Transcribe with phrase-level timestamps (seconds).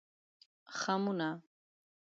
[0.79, 1.29] خمونه